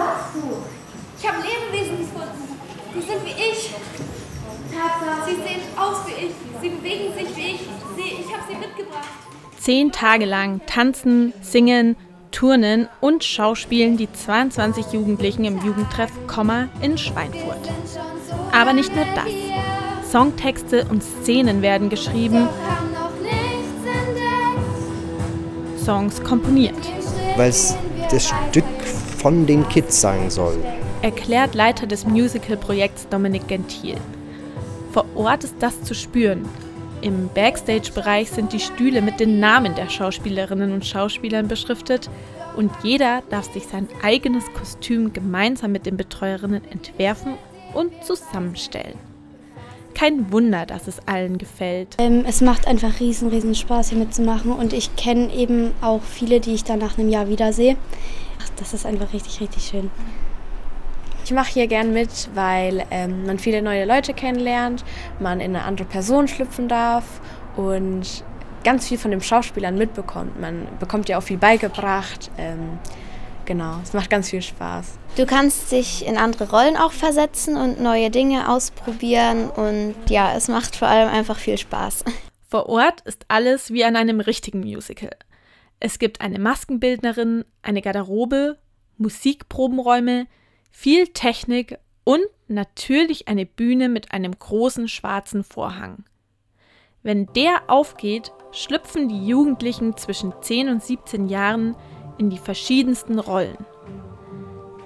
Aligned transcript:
warst 0.00 0.34
du? 0.34 0.40
Ich 1.18 1.28
habe 1.28 1.38
Lebewesen 1.42 1.98
gefunden. 1.98 2.56
Die 2.94 3.00
sind 3.00 3.24
wie 3.24 3.30
ich. 3.30 3.70
Tatsache. 4.72 5.28
Sie 5.28 5.36
sehen 5.36 5.60
aus 5.76 5.98
wie 6.06 6.26
ich. 6.26 6.32
Sie 6.60 6.68
bewegen 6.70 7.14
sich 7.14 7.36
wie 7.36 7.50
ich. 7.52 7.60
Sie, 7.96 8.22
ich 8.22 8.32
habe 8.32 8.42
sie 8.48 8.56
mitgebracht. 8.56 9.08
Zehn 9.58 9.92
Tage 9.92 10.24
lang 10.24 10.60
tanzen, 10.66 11.34
singen, 11.42 11.96
turnen 12.30 12.88
und 13.00 13.24
schauspielen 13.24 13.96
die 13.96 14.10
22 14.10 14.92
Jugendlichen 14.92 15.44
im 15.44 15.58
Jugendtreff 15.62 16.10
Komma 16.26 16.68
in 16.80 16.96
Schweinfurt. 16.96 17.68
Aber 18.52 18.72
nicht 18.72 18.94
nur 18.94 19.04
das. 19.14 20.10
Songtexte 20.10 20.86
und 20.90 21.02
Szenen 21.02 21.62
werden 21.62 21.88
geschrieben, 21.88 22.48
Songs 25.84 26.22
komponiert. 26.24 26.74
Weil 27.36 27.50
es 27.50 27.76
das 28.10 28.28
Stück 28.28 28.64
von 29.20 29.46
den 29.46 29.68
Kids 29.68 30.00
sein 30.00 30.30
soll. 30.30 30.56
Erklärt 31.02 31.54
Leiter 31.54 31.86
des 31.86 32.06
Musical-Projekts 32.06 33.06
Dominik 33.08 33.46
Gentil. 33.48 33.96
Vor 34.92 35.04
Ort 35.14 35.44
ist 35.44 35.56
das 35.60 35.82
zu 35.82 35.94
spüren. 35.94 36.48
Im 37.02 37.28
Backstage-Bereich 37.34 38.30
sind 38.30 38.52
die 38.52 38.60
Stühle 38.60 39.02
mit 39.02 39.20
den 39.20 39.38
Namen 39.38 39.74
der 39.74 39.90
Schauspielerinnen 39.90 40.72
und 40.72 40.86
Schauspielern 40.86 41.48
beschriftet 41.48 42.08
und 42.56 42.70
jeder 42.82 43.22
darf 43.30 43.52
sich 43.52 43.66
sein 43.66 43.88
eigenes 44.02 44.44
Kostüm 44.54 45.12
gemeinsam 45.12 45.72
mit 45.72 45.86
den 45.86 45.96
Betreuerinnen 45.96 46.62
entwerfen 46.70 47.34
und 47.74 47.92
zusammenstellen. 48.04 49.09
Kein 50.00 50.32
Wunder, 50.32 50.64
dass 50.64 50.88
es 50.88 51.06
allen 51.06 51.36
gefällt. 51.36 51.96
Ähm, 51.98 52.24
es 52.26 52.40
macht 52.40 52.66
einfach 52.66 53.00
riesen, 53.00 53.28
riesen 53.28 53.54
Spaß 53.54 53.90
hier 53.90 53.98
mitzumachen 53.98 54.50
und 54.50 54.72
ich 54.72 54.96
kenne 54.96 55.30
eben 55.30 55.72
auch 55.82 56.00
viele, 56.02 56.40
die 56.40 56.54
ich 56.54 56.64
dann 56.64 56.78
nach 56.78 56.96
einem 56.96 57.10
Jahr 57.10 57.28
wiedersehe. 57.28 57.76
Ach, 58.42 58.48
das 58.56 58.72
ist 58.72 58.86
einfach 58.86 59.12
richtig, 59.12 59.42
richtig 59.42 59.62
schön. 59.62 59.90
Ich 61.26 61.32
mache 61.32 61.52
hier 61.52 61.66
gern 61.66 61.92
mit, 61.92 62.30
weil 62.32 62.86
ähm, 62.90 63.26
man 63.26 63.38
viele 63.38 63.60
neue 63.60 63.84
Leute 63.84 64.14
kennenlernt, 64.14 64.86
man 65.18 65.38
in 65.38 65.54
eine 65.54 65.66
andere 65.66 65.86
Person 65.86 66.28
schlüpfen 66.28 66.66
darf 66.66 67.04
und 67.56 68.24
ganz 68.64 68.88
viel 68.88 68.96
von 68.96 69.10
den 69.10 69.20
Schauspielern 69.20 69.76
mitbekommt. 69.76 70.40
Man 70.40 70.66
bekommt 70.78 71.10
ja 71.10 71.18
auch 71.18 71.22
viel 71.24 71.36
beigebracht. 71.36 72.30
Ähm, 72.38 72.78
genau, 73.50 73.80
es 73.82 73.94
macht 73.94 74.10
ganz 74.10 74.30
viel 74.30 74.42
Spaß. 74.42 74.96
Du 75.16 75.26
kannst 75.26 75.72
dich 75.72 76.06
in 76.06 76.16
andere 76.16 76.48
Rollen 76.48 76.76
auch 76.76 76.92
versetzen 76.92 77.56
und 77.56 77.80
neue 77.80 78.08
Dinge 78.08 78.48
ausprobieren 78.48 79.50
und 79.50 79.96
ja, 80.08 80.36
es 80.36 80.46
macht 80.46 80.76
vor 80.76 80.86
allem 80.86 81.08
einfach 81.08 81.36
viel 81.36 81.58
Spaß. 81.58 82.04
Vor 82.48 82.68
Ort 82.68 83.00
ist 83.02 83.26
alles 83.26 83.72
wie 83.72 83.84
an 83.84 83.96
einem 83.96 84.20
richtigen 84.20 84.60
Musical. 84.60 85.16
Es 85.80 85.98
gibt 85.98 86.20
eine 86.20 86.38
Maskenbildnerin, 86.38 87.44
eine 87.62 87.82
Garderobe, 87.82 88.58
Musikprobenräume, 88.98 90.26
viel 90.70 91.08
Technik 91.08 91.78
und 92.04 92.22
natürlich 92.46 93.26
eine 93.26 93.46
Bühne 93.46 93.88
mit 93.88 94.12
einem 94.12 94.36
großen 94.38 94.86
schwarzen 94.86 95.42
Vorhang. 95.42 96.04
Wenn 97.02 97.26
der 97.34 97.62
aufgeht, 97.68 98.30
schlüpfen 98.52 99.08
die 99.08 99.26
Jugendlichen 99.26 99.96
zwischen 99.96 100.32
10 100.40 100.68
und 100.68 100.82
17 100.84 101.28
Jahren 101.28 101.76
in 102.20 102.28
die 102.28 102.38
verschiedensten 102.38 103.18
Rollen. 103.18 103.56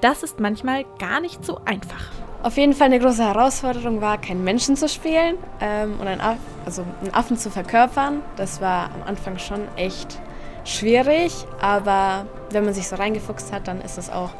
Das 0.00 0.22
ist 0.22 0.38
manchmal 0.38 0.84
gar 0.98 1.20
nicht 1.20 1.44
so 1.44 1.60
einfach. 1.64 2.10
Auf 2.44 2.56
jeden 2.56 2.74
Fall 2.74 2.86
eine 2.86 3.00
große 3.00 3.24
Herausforderung 3.24 4.00
war, 4.00 4.20
keinen 4.20 4.44
Menschen 4.44 4.76
zu 4.76 4.88
spielen 4.88 5.36
ähm, 5.60 5.98
und 6.00 6.06
einen, 6.06 6.20
Aff 6.20 6.36
also 6.64 6.84
einen 7.00 7.12
Affen 7.12 7.36
zu 7.36 7.50
verkörpern. 7.50 8.22
Das 8.36 8.60
war 8.60 8.90
am 8.94 9.02
Anfang 9.06 9.38
schon 9.38 9.62
echt 9.76 10.20
schwierig, 10.64 11.32
aber 11.60 12.26
wenn 12.50 12.64
man 12.64 12.72
sich 12.72 12.86
so 12.86 12.96
reingefuchst 12.96 13.52
hat, 13.52 13.66
dann 13.66 13.80
ist 13.80 13.98
es 13.98 14.10
auch 14.10 14.30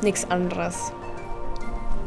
nichts 0.00 0.30
anderes. 0.30 0.92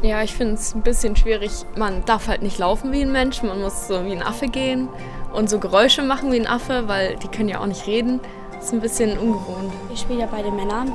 Ja, 0.02 0.22
ich 0.22 0.34
finde 0.34 0.54
es 0.54 0.74
ein 0.74 0.82
bisschen 0.82 1.14
schwierig. 1.14 1.52
Man 1.76 2.04
darf 2.06 2.26
halt 2.26 2.42
nicht 2.42 2.58
laufen 2.58 2.90
wie 2.90 3.02
ein 3.02 3.12
Mensch, 3.12 3.42
man 3.42 3.60
muss 3.60 3.86
so 3.86 4.04
wie 4.04 4.12
ein 4.12 4.22
Affe 4.22 4.48
gehen 4.48 4.88
und 5.32 5.48
so 5.48 5.60
Geräusche 5.60 6.02
machen 6.02 6.32
wie 6.32 6.40
ein 6.40 6.46
Affe, 6.46 6.88
weil 6.88 7.16
die 7.16 7.28
können 7.28 7.48
ja 7.48 7.60
auch 7.60 7.66
nicht 7.66 7.86
reden. 7.86 8.20
Ist 8.64 8.72
ein 8.72 8.80
bisschen 8.80 9.18
ungewohnt. 9.18 9.74
Ich 9.92 10.00
spiele 10.00 10.20
ja 10.20 10.26
beide 10.30 10.50
Männer 10.50 10.86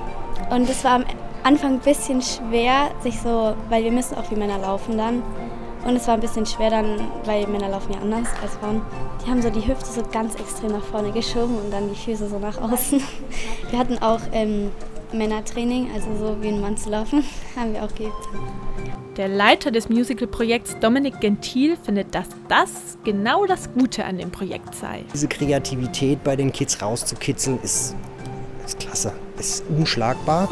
und 0.49 0.67
es 0.67 0.83
war 0.83 0.93
am 0.93 1.05
Anfang 1.43 1.73
ein 1.73 1.79
bisschen 1.79 2.19
schwer, 2.19 2.89
sich 3.03 3.21
so, 3.21 3.53
weil 3.69 3.83
wir 3.83 3.91
müssen 3.91 4.17
auch 4.17 4.31
wie 4.31 4.35
Männer 4.35 4.57
laufen 4.57 4.97
dann. 4.97 5.21
Und 5.85 5.95
es 5.95 6.07
war 6.07 6.15
ein 6.15 6.19
bisschen 6.19 6.47
schwer 6.47 6.71
dann, 6.71 6.99
weil 7.25 7.45
Männer 7.45 7.69
laufen 7.69 7.93
ja 7.93 7.99
anders 7.99 8.27
als 8.41 8.55
Frauen. 8.55 8.81
Die 9.23 9.29
haben 9.29 9.43
so 9.43 9.51
die 9.51 9.67
Hüfte 9.67 9.85
so 9.85 10.01
ganz 10.11 10.33
extrem 10.33 10.71
nach 10.71 10.83
vorne 10.83 11.11
geschoben 11.11 11.59
und 11.59 11.71
dann 11.71 11.87
die 11.87 11.95
Füße 11.95 12.27
so 12.27 12.39
nach 12.39 12.59
außen. 12.59 13.03
Wir 13.69 13.77
hatten 13.77 13.99
auch 13.99 14.21
ähm, 14.31 14.71
Männertraining, 15.13 15.91
also 15.93 16.07
so 16.17 16.41
wie 16.41 16.47
ein 16.47 16.61
Mann 16.61 16.75
zu 16.75 16.89
laufen, 16.89 17.23
haben 17.55 17.73
wir 17.73 17.83
auch 17.83 17.93
geübt. 17.93 18.29
Der 19.19 19.27
Leiter 19.27 19.69
des 19.69 19.89
Musical-Projekts 19.89 20.79
Dominik 20.79 21.19
Gentil 21.19 21.75
findet, 21.75 22.15
dass 22.15 22.27
das 22.47 22.97
genau 23.03 23.45
das 23.45 23.69
Gute 23.73 24.05
an 24.05 24.17
dem 24.17 24.31
Projekt 24.31 24.73
sei. 24.73 25.03
Diese 25.13 25.27
Kreativität 25.27 26.23
bei 26.23 26.37
den 26.37 26.53
Kids 26.53 26.81
rauszukitzeln 26.81 27.59
ist, 27.61 27.97
ist 28.65 28.79
klasse, 28.79 29.11
ist 29.37 29.65
unschlagbar. 29.67 30.47